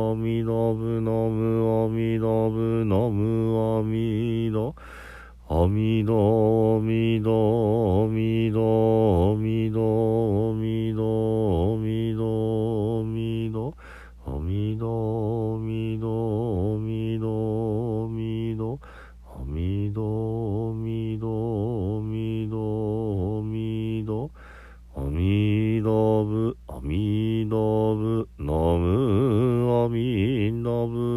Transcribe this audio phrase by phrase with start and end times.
[0.00, 4.74] おみのぶのむおみのぶのむおみの
[5.46, 9.80] おみのおみのおみのおみの
[10.52, 10.79] おみの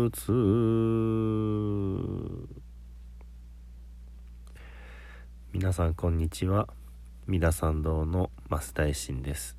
[0.04, 0.32] 陀仏
[5.54, 6.68] 皆さんこんにちは。
[7.28, 9.56] 三田参道の増大臣です。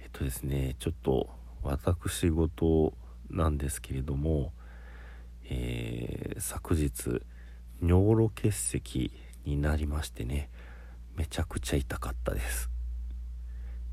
[0.00, 1.28] えっとですねちょっと
[1.62, 2.94] 私事
[3.28, 4.52] なんですけれども、
[5.44, 7.22] えー、昨日
[7.82, 9.12] 尿路結石
[9.44, 10.48] になりましてね
[11.16, 12.70] めちゃくちゃ痛かったです。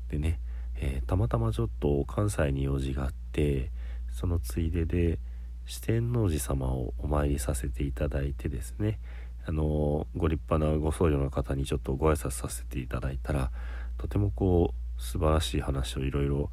[0.08, 0.40] でね、
[0.76, 3.70] えー、たまたまちょっと関西に用事があって
[4.12, 5.18] そのついでで
[5.66, 8.98] 四天王寺様をお参りさせていただいてですね
[9.46, 13.50] あのご立派なご僧侶の方にちょっとご挨拶させていただいたら
[13.98, 16.50] とてもこう素晴らしい話をいろいろ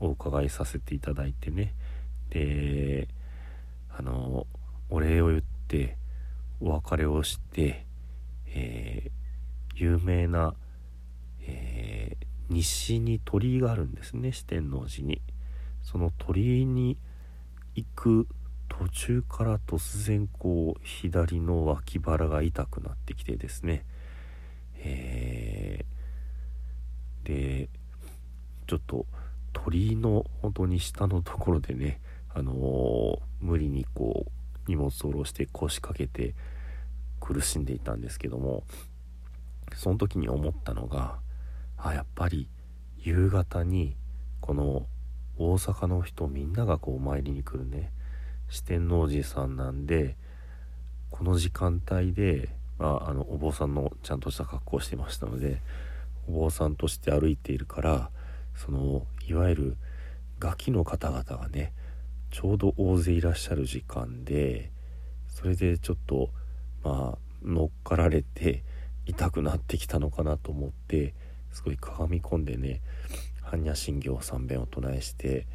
[0.00, 1.74] お伺いさせていただいてね
[2.30, 3.08] で
[3.96, 4.46] あの
[4.90, 5.96] お礼を言って
[6.60, 7.86] お別れをして、
[8.48, 10.54] えー、有名な、
[11.42, 15.20] えー、西に鳥居があるんですね四天王寺に。
[15.90, 16.98] その鳥居に
[17.74, 18.28] 行く
[18.68, 23.86] 途中から突然こう左の脇腹が痛くなってきてですね。
[24.80, 27.68] えー、で
[28.66, 29.06] ちょっと
[29.54, 32.02] 鳥居の本当に下のところでね
[32.34, 36.34] あのー、無理にこう荷物を下ろして腰掛けて
[37.18, 38.62] 苦しんでいたんですけども
[39.74, 41.18] その時に思ったのが
[41.78, 42.46] あやっぱり
[42.98, 43.96] 夕方に
[44.40, 44.86] この
[45.38, 47.92] 大阪の人みんながこう参りに来るね。
[48.50, 50.16] 四天王寺さんなんで
[51.10, 55.60] この時間帯で、まあ、あのお坊さんのちゃんとした格好をしてましたので
[56.28, 58.10] お坊さんとして歩いているから
[58.56, 59.76] そのいわゆる
[60.38, 61.72] ガキの方々がね
[62.30, 64.70] ちょうど大勢いらっしゃる時間で
[65.28, 66.30] それでちょっと
[66.82, 68.62] まあ乗っかられて
[69.06, 71.14] 痛くなってきたのかなと思って
[71.52, 72.80] すごいかがみ込んでね
[73.48, 75.46] 般若心経三遍を唱えして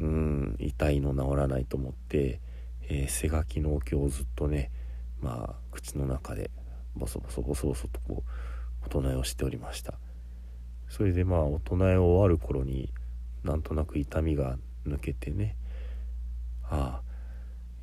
[0.00, 2.40] うん痛いの治らないと思って、
[2.88, 4.70] えー、背書きのお経をずっとね
[5.20, 6.50] まあ口の中で
[6.96, 9.94] ボソボソボソボソとこうお唱えをしておりました。
[10.88, 12.92] それでまあお唱え終わる頃に
[13.42, 15.56] なんとなく痛みが抜けてね
[16.62, 17.00] あ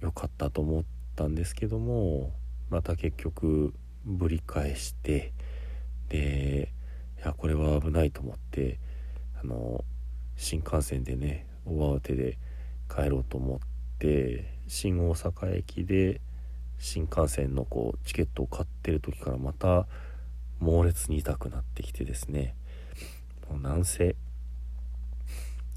[0.02, 0.84] あよかったと思っ
[1.16, 2.32] たんですけども
[2.70, 3.74] また結局
[4.06, 5.34] ぶり返して
[6.10, 6.72] で
[7.18, 8.80] いやこれは危ないと思って
[9.44, 9.84] あの
[10.36, 12.38] 新幹線でね大慌てで
[12.90, 13.60] 帰ろうと思っ
[14.00, 16.22] て新大阪駅で
[16.78, 19.86] 新幹線のこうチケットを買ってる時からまた
[20.60, 22.56] 猛烈に痛くなってきてですね。
[23.50, 24.16] もうなんせ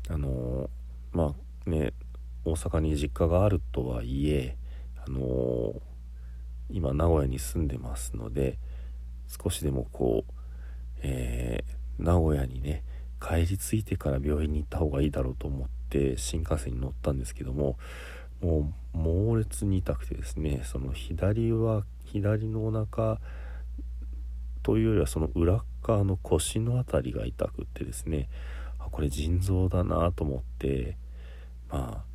[0.08, 0.70] あの
[1.12, 1.34] ま
[1.66, 1.92] あね
[2.44, 4.56] 大阪に実家があるとはいえ
[5.06, 5.74] あの
[6.70, 8.58] 今名古屋に住んでますので
[9.26, 10.32] 少しでもこう、
[11.02, 12.82] えー、名古屋にね
[13.24, 17.78] 帰り着いてから病院に行った方がいいだろうと思って新幹線に乗ったんですけども
[18.42, 23.18] もう猛烈に痛くてですねその左は左のお腹
[24.62, 28.28] というよりはその裏側の腰の辺りが痛くってですね
[28.78, 30.96] あこれ腎臓だなと思って
[31.70, 32.14] まあ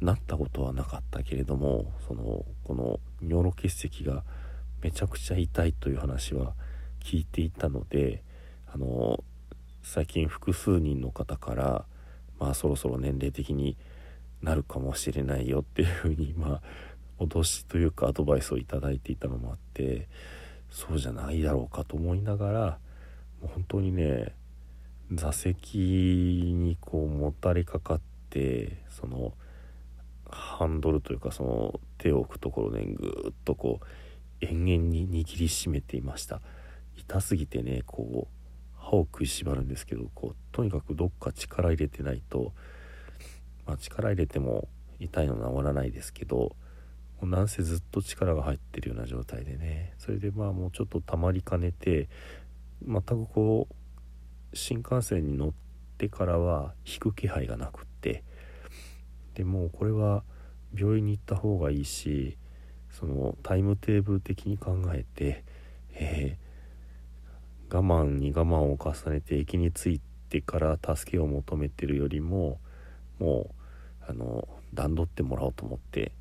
[0.00, 4.22] なったことはなかったけれどもそのこの尿路結石が
[4.82, 6.52] めちゃくちゃ痛いという話は
[7.02, 8.22] 聞いていたので
[8.72, 9.24] あの
[9.88, 11.84] 最近複数人の方から
[12.40, 13.76] まあそろそろ年齢的に
[14.42, 20.08] なるかもしれないよっていうふうにまあ脅しというかアドバイスを頂いていたのもあって
[20.70, 22.60] そうじゃないだろうかと思いながら
[23.40, 24.34] もう本当にね
[25.12, 29.34] 座席にこうもたれかかってその
[30.28, 33.86] ハンドルというかその手を置くところでぐっとこう
[34.44, 36.40] 延々に握りしめていました。
[36.96, 38.35] 痛すぎてねこう
[38.86, 42.52] 歯を食いしばるんですけどこうとにかくどっか力入れてないと、
[43.66, 44.68] まあ、力入れても
[45.00, 46.54] 痛いの治らないですけども
[47.22, 52.08] うなんせずっと力が入ってるような状態でねそれでまあもうちょっとたまりかねて
[52.86, 55.52] 全くこう新幹線に乗っ
[55.98, 58.22] てからは引く気配がなくって
[59.34, 60.22] でもうこれは
[60.78, 62.36] 病院に行った方がいいし
[62.92, 65.44] そのタイムテーブル的に考えて、
[65.92, 66.45] えー
[67.70, 72.58] 我慢に我慢を重ねて駅に着いてから助けを求めてるよりも
[73.18, 73.50] も
[74.02, 76.12] うあの段取ってもらおうと思って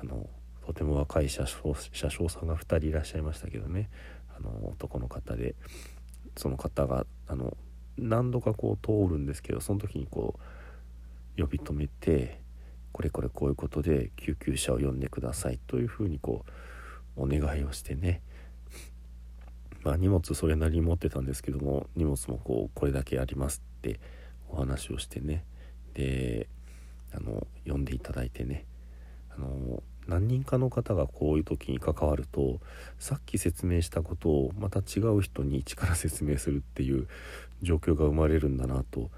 [0.00, 0.28] あの
[0.66, 3.88] とても若い車掌車掌さんが2人いらっしゃいましたけどね。
[4.36, 5.54] あの男の方で
[6.36, 7.56] その方があの
[7.96, 10.38] 何度かこう通るんですけどその時にこ
[11.38, 12.40] う呼び止めて
[12.92, 16.44] これこれこういうことで救急車を呼んでくださいというふうにこ
[17.16, 18.20] うお願いをしてね。
[19.86, 24.00] まあ荷物それなりに持ってたんですけども荷物もこうこれだけありますって
[24.48, 25.44] お話をしてね。
[25.94, 26.48] で
[27.14, 28.66] あの呼んでいただいてね。
[29.30, 32.58] あの何人かの方がこういう時に関わると
[32.98, 37.06] さっき説明したことをまた違う人に一から説明するっていう
[37.62, 39.10] 状況が生まれるんだなと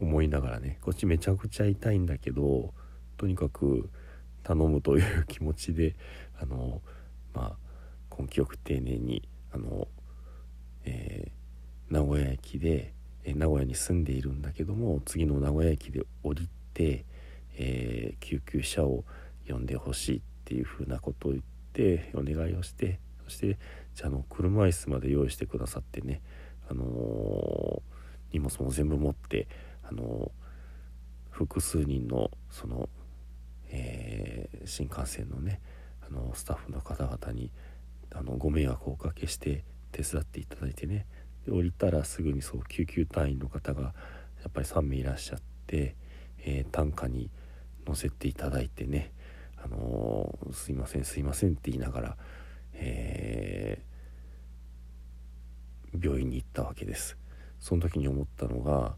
[0.00, 2.72] 思いながらねこっちめちゃくちゃ痛いんだけど
[3.16, 3.90] とにかく
[4.44, 5.96] 頼むという気持ちで
[6.40, 6.80] あの
[7.34, 7.56] ま
[8.10, 9.88] あ根気よく丁寧にあの、
[10.86, 12.94] えー、名古屋駅で、
[13.24, 17.04] え、名古屋に住んでいるんだけども次の名古屋駅で降りて、
[17.56, 19.04] えー、救急車を
[19.46, 23.58] 呼んでほしいっていうふうなことを言ってお願いをしてそして
[23.94, 26.20] じゃあの車椅子まで用意してくださってね、
[26.70, 27.80] あのー、
[28.32, 29.48] 荷物も全部持って、
[29.82, 30.30] あの、
[31.30, 32.88] 複数人のその、
[33.70, 35.60] えー、新幹線のね、
[36.06, 37.50] あのスタッフの方々に
[38.14, 41.06] あのご迷惑をおかけして手伝っていただいてね。
[41.44, 43.92] で降りたらすぐにそう救急隊員の方がや
[44.48, 45.96] っぱり3名いらっしゃって、
[46.38, 47.30] え担架に
[47.86, 49.12] 乗せていただいてね。
[49.56, 52.16] あのー、すいませんすいませんって言いながら、
[52.74, 57.16] えー、病院に行ったわけです。
[57.58, 58.94] その時に思ったのが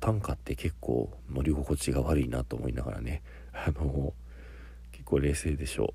[0.00, 3.22] 短歌って結構乗り心地が悪いなと思いながらね。
[3.52, 4.14] あの、
[4.92, 5.94] 結構冷静でしょ。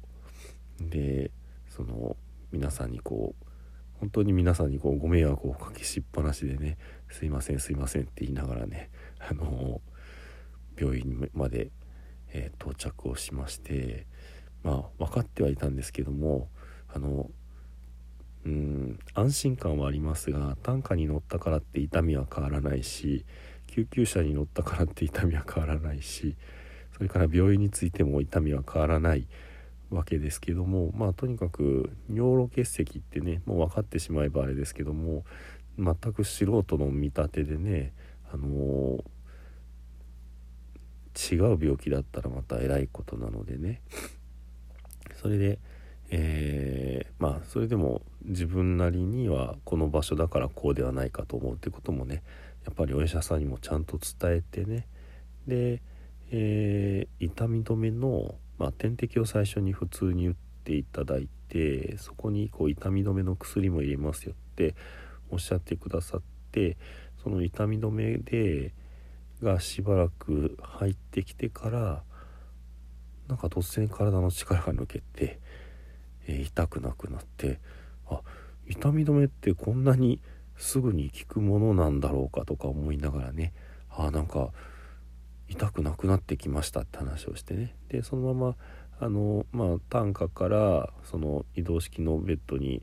[0.81, 1.31] うで
[1.69, 2.15] その
[2.51, 3.45] 皆さんにこう
[3.99, 6.77] 本当に皆さんにこうご迷惑をおかけしっぱなしでね
[7.09, 9.81] 「すいませんすいません」って言いながらねあの
[10.77, 11.71] 病院まで、
[12.33, 14.05] えー、到着をしまして
[14.63, 16.49] まあ分かってはいたんですけども
[16.93, 17.29] あの
[18.45, 23.25] うん安心感はありますが担架に乗ったからって痛みは変わらないし
[23.67, 26.35] 救急車に乗ったからって痛みは変わらないし
[26.95, 29.27] それから病院についても痛みは変わらない。
[29.93, 35.23] わけですけどもまあとにかく尿路結石ってねもう分かってしまえばあれですけども
[35.77, 37.93] 全く素人の見立てでね
[38.31, 43.81] あのー、違う病気だったらまたえらいことなのでね。
[45.21, 45.59] それで、
[46.09, 52.23] えー、まあそれでも自分なりにはこの場所だからこうではないかと思うってこともね
[52.65, 54.87] やっぱりお医者さんにもちゃんと伝えてね。
[55.47, 55.81] で、
[56.31, 64.75] えー、痛み止めの、まあ、点滴を最初に普通に打っていただいてそこにこう痛み止めの薬も入れますよって
[65.29, 66.77] おっしゃってくださって
[67.23, 68.73] その痛み止めで
[69.41, 72.03] がしばらく入ってきてから
[73.27, 75.39] なんか突然体の力が抜けて、
[76.27, 77.59] えー、痛くなくなって
[78.07, 78.21] あ
[78.67, 80.21] 痛み止めってこんなに
[80.57, 83.53] すぐに効くものなんだろうかとか思いながらね
[83.89, 84.51] あなんか
[85.53, 87.75] 痛くなくなってきましたって話をしてね。
[87.89, 88.55] でそのまま
[88.99, 92.81] あのまあ担架からその移動式のベッドに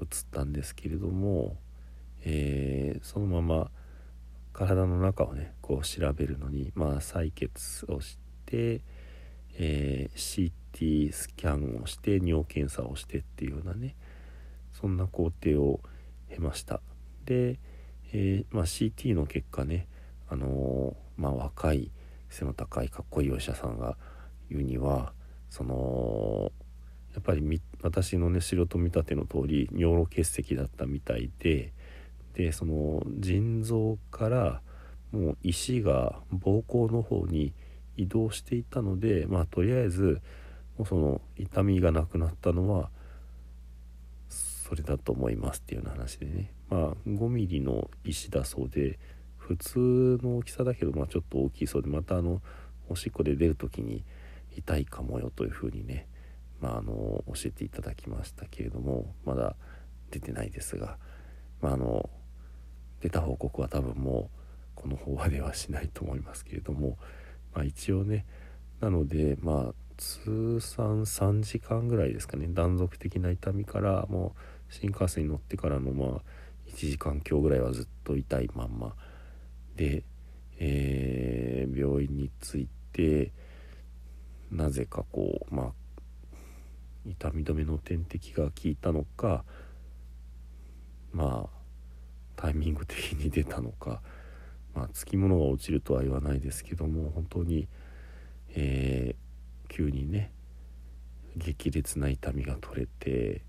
[0.00, 1.56] 移ったんですけれども、
[2.24, 3.70] えー、そのまま
[4.52, 8.82] 体の中をねこう調べるのにまあ採血をして
[9.54, 13.94] えー、CT スキャンをして尿検査をしてっていうようなね
[14.72, 15.80] そんな工程を
[16.30, 16.80] 経ました。
[17.26, 17.58] で、
[18.12, 19.86] えー、まあ、CT の結果ね
[20.28, 21.90] あのー、まあ、若い
[22.32, 23.96] 背の高いかっこいいお医者さんが
[24.50, 25.12] 言うには
[25.50, 26.52] その
[27.14, 31.72] やっぱり私のね素人見立ての通り尿路結石だったみたいで
[32.34, 34.62] でその腎臓から
[35.12, 37.52] もう石が膀胱の方に
[37.96, 40.22] 移動していたのでまあとりあえず
[40.78, 42.88] もうその痛みがなくなったのは
[44.28, 46.50] それだと思いますっていうような話でね。
[46.70, 48.98] まあ 5mm の石だそうで
[49.42, 52.40] 普通の大きさだけどまあちょっと大きいそうでまたあの
[52.88, 54.04] おしっこで出る時に
[54.56, 56.06] 痛いかもよというふうにね
[56.60, 59.56] まああの教えていただきましたけれどもまだ
[60.10, 60.96] 出てないですが
[61.60, 62.08] まああの
[63.00, 64.38] 出た報告は多分もう
[64.76, 66.96] この法話ではしないと思いますけれども
[67.52, 68.24] まあ一応ね
[68.80, 74.36] なのでまあ通算3時間ぐらいですかね断続的な痛みからも
[74.70, 76.22] う新幹線に乗ってからのまあ
[76.68, 78.94] 1時間強ぐらいはずっと痛いまんま
[79.76, 80.04] で、
[80.58, 83.32] えー、病院に着いて
[84.50, 85.72] なぜかこうまあ
[87.06, 89.44] 痛み止めの点滴が効いたのか
[91.12, 91.62] まあ
[92.36, 94.02] タイミング的に出たのか
[94.74, 97.68] まあつきものが落ちるとは言わないですけども本当に、
[98.54, 100.32] えー、急にね
[101.36, 103.42] 激烈な痛みが取れて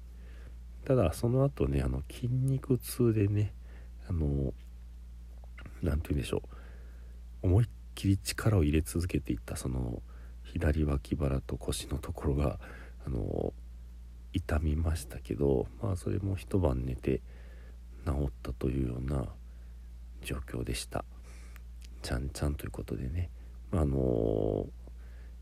[0.85, 3.53] ただその後ねあの筋肉痛でね
[4.09, 4.53] あの
[5.83, 7.47] 何て言うんでしょう。
[7.47, 10.01] 思いっきり力を入れ続けていったその
[10.43, 12.59] 左脇腹と腰のところが
[13.05, 13.53] あの
[14.33, 17.21] 痛みましたけどまあそれも一晩寝て
[18.05, 19.27] 治ったというような
[20.23, 21.03] 状況でした。
[22.01, 23.29] ちゃんちゃんということでね、
[23.71, 24.67] あ、の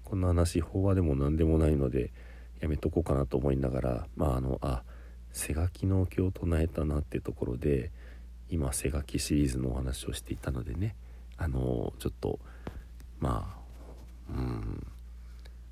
[0.03, 2.12] こんな話法話でも何でもないので
[2.60, 4.83] やめとこうかなと思いながらまああのあ
[5.31, 7.91] 背書きの経を唱えたなっていうところで
[8.51, 10.96] 今背書きシリーズのお話をしていたのでね
[11.38, 12.39] あのちょっと
[13.20, 13.55] ま
[14.29, 14.88] あうん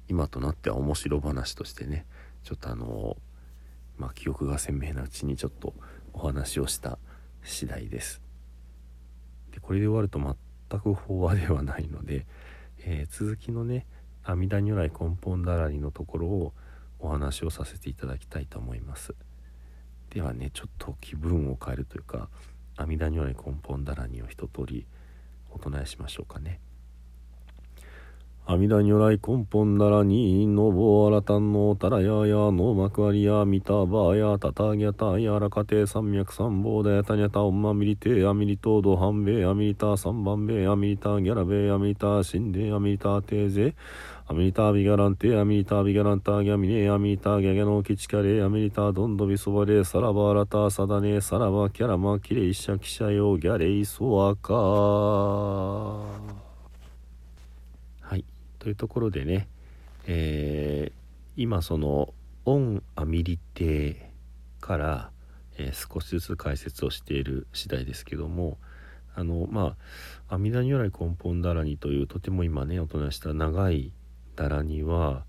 [0.08, 2.06] 今となっては面白話としてね
[2.44, 3.18] ちょっとあの
[3.98, 5.74] まあ記憶が鮮明なうちにちょっと
[6.14, 6.98] お話をした
[7.44, 8.22] 次第です。
[9.52, 12.26] でこれで終わると全く法話ではないので、
[12.80, 13.86] えー、続きのね
[14.24, 16.54] 阿弥陀如来根本だらりのところを
[17.00, 19.14] お話をさせていただきたいと思います。
[20.12, 22.30] ではねちょっと気分を変えるというか
[22.80, 24.86] 阿弥陀如来根本だらにを一通り
[25.52, 26.62] お唱えしましょうかね。
[28.46, 43.76] 阿弥陀如来根本ならにのぼあらたんのたらややのまくわりやみたばやたたぎゃたやらかて三脈三宝でたにゃたおまみりてあみりとどはんべあみりた三番べあみりたギャラべあみりたしんであみりたてぜ
[44.32, 56.06] アミリタビガランテアミリタビガランタギャミネアミリタギャギャノキチカレアミリタドンドビソバレサラバラタサダネサラバキャラマキレイシャキシャヨギャレイソアカは
[58.16, 58.24] い。
[58.60, 59.48] というところでね、
[60.06, 60.94] えー、
[61.36, 62.14] 今その
[62.46, 64.12] オンアミリテ
[64.62, 65.10] から、
[65.58, 68.60] えー、少しずつ解説をしている次第ですけども
[69.16, 69.76] あのま
[70.30, 73.92] あ阿弥陀如来根本だらにというとても今ねおとなした長い
[74.40, 75.26] だらには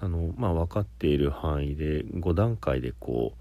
[0.00, 3.34] あのまあ分かっている範囲で5段階でこ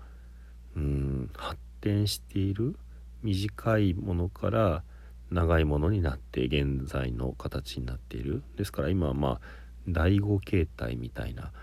[0.76, 2.76] ううん発展している
[3.24, 4.84] 短いものから
[5.32, 9.42] 長いものになって現在の形になっているですから今はまあ
[9.88, 11.54] 第5形態みたいな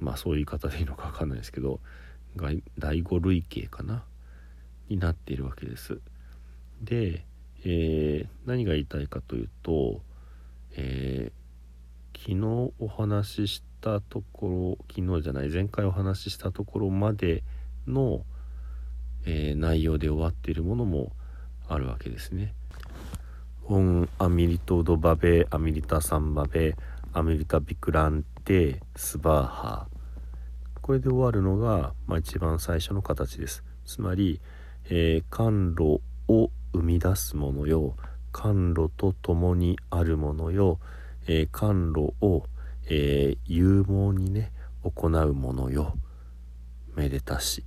[0.00, 1.78] まあそういう言い方でいいのか分かんないですけど
[2.36, 4.02] 第5類型かな？
[4.88, 6.00] になっているわけです。
[6.82, 7.24] で、
[7.64, 10.02] えー、何が言いたいかというと、
[10.76, 11.43] えー、
[12.26, 17.44] 昨日お話ししたところ昨日じゃない前回お話ししたところまで
[17.86, 18.24] の、
[19.26, 21.12] えー、内容で終わっているものも
[21.68, 22.54] あるわけですね。
[23.66, 26.76] オンアミリトドバベアミリタサンバベ
[27.12, 29.86] アミリタビクランテスバーハ。
[30.80, 33.62] これで終わるのが、まあ、一番最初の形です。
[33.84, 34.40] つまり、
[34.86, 37.96] えー、甘露を生み出すものよ。
[38.32, 40.80] 甘露と共にあるものよ、
[41.26, 42.44] えー、甘露を、
[42.86, 44.52] えー、勇猛にね
[44.82, 45.96] 行うものよ。
[46.94, 47.64] めでたし。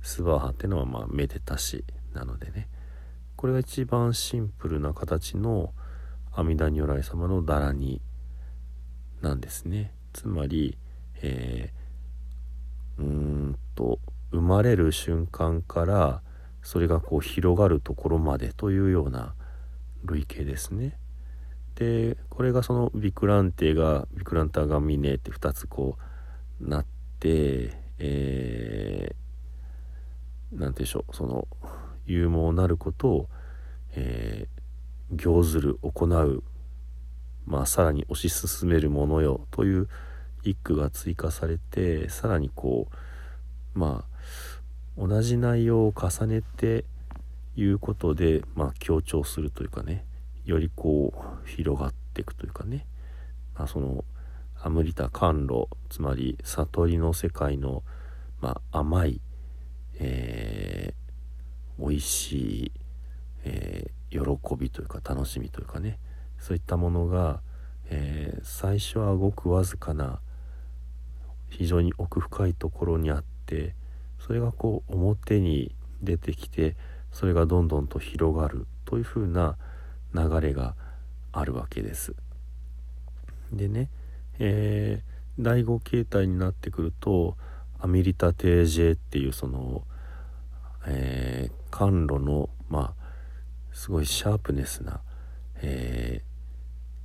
[0.00, 2.68] スバーハってのはまあめでたしなのでね。
[3.36, 5.72] これが一番シンプルな形の
[6.32, 8.00] 阿弥陀如来様のだらに
[9.20, 9.92] なんですね。
[10.12, 10.78] つまり、
[11.22, 16.22] えー、うーんと生まれる瞬間から
[16.62, 19.34] それがこう広がるところまでというような
[20.04, 20.98] 類型ですね。
[21.78, 25.96] でこれがそのビクランテがビクランタガミネって2つこ
[26.60, 26.84] うなっ
[27.20, 31.46] てえー、なんでしょうその
[32.06, 33.28] 勇猛なることを、
[33.94, 36.42] えー、行ずる行う、
[37.46, 39.88] まあ、さらに推し進めるものよという
[40.42, 42.88] 一句が追加されてさらにこ
[43.74, 46.84] うまあ同じ内容を重ねて
[47.56, 50.04] 言うことで、まあ、強調するというかね。
[50.50, 51.12] よりこ
[51.44, 52.86] う広がっていくというかね、
[53.54, 54.04] まあ、その
[54.60, 57.82] アムリタ甘露つまり悟りの世界の、
[58.40, 59.20] まあ、甘い、
[60.00, 61.08] えー
[61.78, 62.72] 美味しい、
[63.44, 65.98] えー、喜びというか楽しみというかね。
[66.38, 67.40] そういったものが、
[67.88, 70.20] えー、最初はごくわずかな
[71.48, 73.74] 非常に奥深いところにあって
[74.20, 76.76] それがこう表に出てきて
[77.10, 79.56] それがどんどんと広がるというふうな
[80.14, 80.74] 流れが
[81.32, 82.14] あるわけです。
[83.52, 83.90] でね、
[84.38, 87.36] えー、第5形態になってくると
[87.78, 89.84] アミリタ・テージェっていうその
[90.90, 93.08] えー、甘露のまあ
[93.72, 95.00] すごいシャープネスな、
[95.60, 96.22] え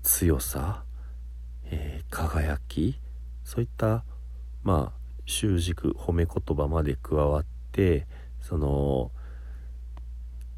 [0.04, 0.84] ー、強さ、
[1.66, 3.00] えー、輝き
[3.44, 4.06] そういった
[4.64, 8.08] まあ習軸褒め言葉まで加わって
[8.42, 9.12] その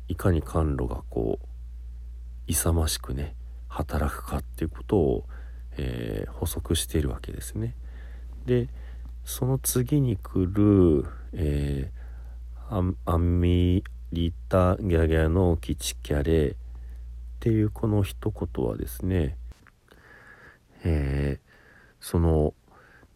[0.08, 1.48] いかに甘露がこう
[2.48, 3.36] 勇ましくね
[3.68, 5.26] 働くかっていうことを、
[5.78, 7.76] えー、補足しているわけですね。
[8.46, 8.70] で
[9.24, 16.56] その次に来る、えー、アンミリタ・ギャギャのキチキャレっ
[17.40, 19.36] ていうこの一言はですね、
[20.84, 21.46] えー、
[22.00, 22.54] その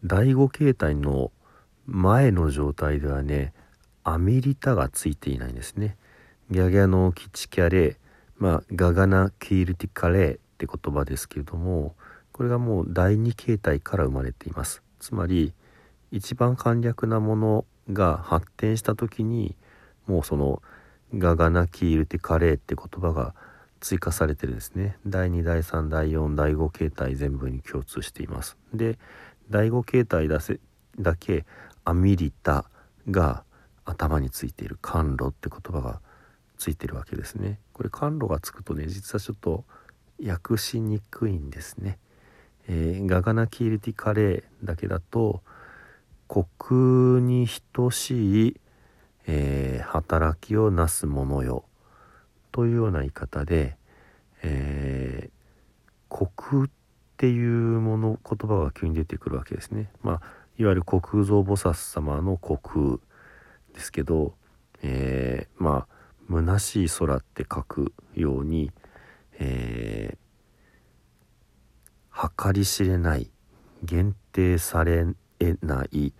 [0.04, 1.30] 第5形態の
[1.86, 3.52] 前の状態ではね
[4.02, 5.96] アミリタがついていないんですね。
[6.50, 7.99] ギャギャのキチキャレ
[8.40, 11.94] まあガガナ・キールティカレーって言葉ですけれども
[12.32, 14.82] これがもう第2形態から生まれています。
[14.98, 15.52] つまり
[16.10, 19.54] 一番簡略なものが発展した時に
[20.06, 20.62] もうその
[21.14, 23.34] ガガナキールティカレーって言葉が
[23.80, 24.96] 追加されてるんですね。
[25.06, 28.56] 第2第3第4第5形態全部に共通しています。
[28.72, 28.98] で
[29.50, 30.60] 第5形態だせ
[30.98, 31.44] だけ
[31.84, 32.64] アミリタ
[33.10, 33.44] が
[33.84, 36.00] 頭についている甘露って言葉が
[36.58, 37.58] ついてるわけですね。
[37.80, 39.64] これ甘露がつくとね実はちょっと
[40.22, 41.98] 訳しにくいんですね、
[42.68, 45.40] えー、ガガナキールティカレーだけだと
[46.28, 48.60] 虚空に等しい、
[49.26, 51.64] えー、働きをなすものよ
[52.52, 53.78] というような言い方で、
[54.42, 56.70] えー、虚空っ
[57.16, 59.90] ていうもの言葉が急に出てくるわけですね。
[60.02, 60.22] まあ
[60.58, 62.98] いわゆる虚空蔵菩薩様の虚空
[63.72, 64.34] ですけど、
[64.82, 65.99] えー、まあ
[66.30, 68.70] 虚しい空って書くように、
[69.38, 73.30] えー、計り知れない
[73.82, 75.04] 限定され
[75.62, 76.14] ない、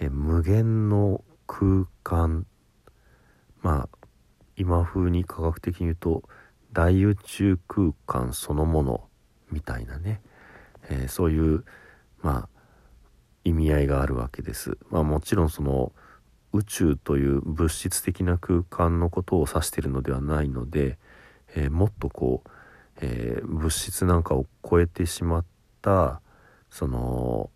[0.00, 2.46] えー、無限の空間
[3.62, 3.98] まあ
[4.56, 6.22] 今風に科学的に言うと
[6.72, 9.08] 大宇宙空間そのもの
[9.50, 10.20] みたいなね、
[10.90, 11.64] えー、そういう
[12.22, 12.58] まあ
[13.44, 14.76] 意味合いがあるわけです。
[14.90, 15.92] まあ、もちろんその
[16.52, 20.98] 宇宙という物質的な空間のことを指しているのではないので、
[21.54, 22.50] えー、もっとこう、
[23.00, 25.44] えー、物質なんかを超えてしまっ
[25.82, 26.20] た
[26.70, 27.50] その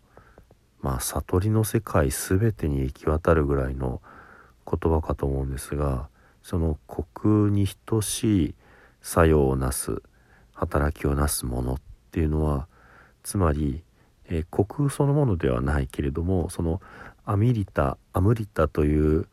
[0.80, 4.00] まあ悟りの世界全てに行き渡るぐらいの
[4.66, 6.08] 言葉かと思うんですが
[6.42, 8.54] その虚空に等しい
[9.00, 10.02] 作用をなす
[10.54, 12.66] 働きをなすものっていうのは
[13.22, 13.82] つまり、
[14.28, 16.80] え、虚空そのものではないけれどもその
[17.24, 19.26] アミリタアムリタという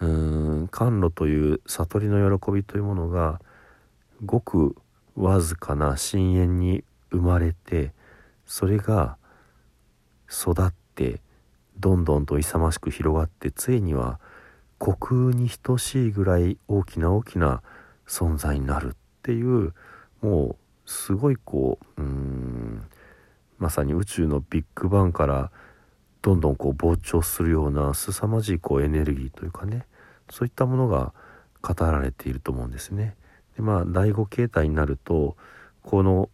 [0.00, 3.40] うん甘露という悟りの喜びというものが
[4.24, 4.76] ごく
[5.14, 7.92] わずかな深淵に生まれて
[8.46, 9.16] それが
[10.30, 11.20] 育って
[11.78, 14.18] どんどんと勇ましく広がってついには
[14.80, 17.62] 虚空に等しいぐらい大きな大きな
[18.06, 19.74] 存在になるっていう
[20.22, 22.82] もうすごいこううん
[23.58, 25.50] まさに宇宙のビッグバンから
[26.22, 29.86] どんどんこう膨張するような凄まじいこうエネルギーというかね
[30.30, 31.12] そういったものが
[31.62, 33.16] 語られていると思うんですね。
[33.56, 35.36] でまあ第5形態になると
[35.82, 36.28] この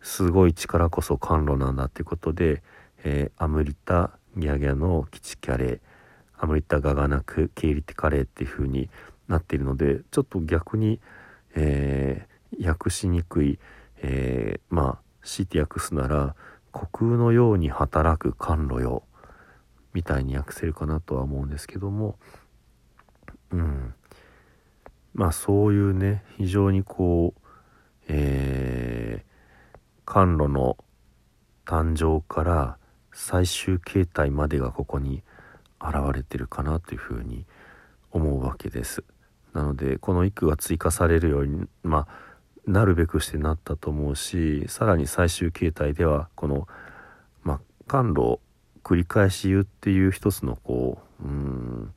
[0.00, 2.62] すごい力こそ甘露なんだっていうことで、
[3.04, 5.80] えー、アムリタ・ギャギャのキチキャレー
[6.38, 8.90] アムリタ・ガガナク・ケイリテカレーっていう風に
[9.28, 11.00] なっているのでちょっと逆に、
[11.54, 13.58] えー、訳しにくい、
[14.02, 16.34] えー、まあ強いて訳すなら
[16.72, 19.02] 虚空のように働く甘露よ
[19.96, 22.18] みたいに訳せるかなとは思うんですけども
[23.50, 23.94] うん
[25.14, 27.40] まあそういうね非常にこう
[28.08, 30.76] えー、甘露の
[31.64, 32.78] 誕生から
[33.12, 35.22] 最終形態までがここに
[35.80, 37.46] 現れてるかなというふうに
[38.12, 39.02] 思うわけです。
[39.54, 46.68] なのでこの一句が追加されるようにまあなるべくしてなったと思うしさらに最終形態ではこの、
[47.42, 48.38] まあ、甘露
[48.86, 51.92] 繰り返し言うっていう一つのこううん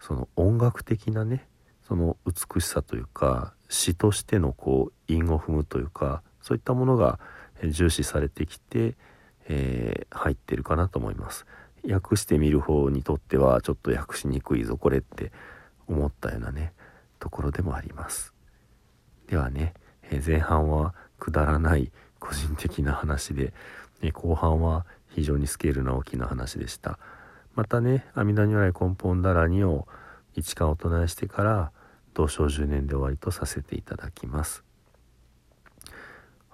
[0.00, 1.46] その音楽的なね
[1.86, 7.20] その美しさというか詩としてのこう韻を踏むというかそういったものが
[7.62, 8.96] 重視されてきて、
[9.48, 11.44] えー、入ってるかなと思います。
[11.86, 15.30] 訳してみる方にとってはちょっと訳しにくいぞこれって
[15.88, 16.72] 思ったようなね
[17.18, 18.32] ところでもあります。
[19.26, 19.74] ではね、
[20.10, 23.52] え前半はくだらない個人的な話で、
[24.00, 24.86] え後半は
[25.18, 26.98] 非常にスケールの大きな話でした。
[27.54, 29.88] またね阿弥陀如来根本だらにを
[30.36, 31.72] 一貫お唱えしてから
[32.14, 34.67] 同正10年で終わりとさせていただきます。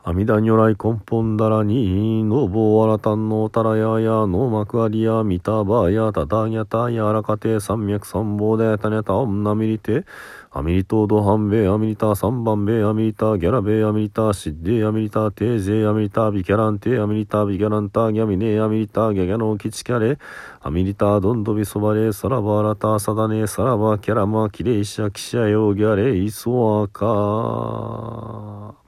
[0.07, 10.05] 阿弥陀如来根本だらに、のぼあらたんのたらややのまくありやみたばやたたぎゃたやらかて三脈三宝でたねたおんなみりて、
[10.51, 20.19] アミリトードハンベアミリタ三番ベアミリタギャラベアミリタシッデアミリタテーゼアミリタビキャランテアミリタビキャランタギャミネアミリタギャギャノキチキャレ
[20.61, 28.84] アミリタドンドビソバレサラバラタサダネサラバキャラマキレイシャキシャヨギャレイソアカ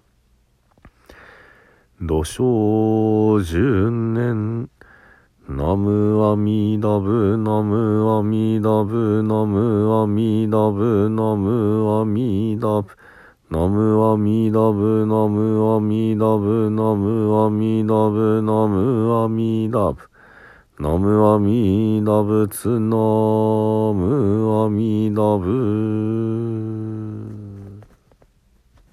[1.99, 4.69] 土生十年。
[5.49, 12.89] ナムアミダブ、ナムアミダブ、ナムアミダブ、ナムアミダブ。
[13.49, 20.03] ナムアミダブ、ナムアミダブ、ナムアミダブ、ナムアミダブ。
[20.79, 22.97] ナムアミダブツナ
[23.95, 26.66] ムアミダブ。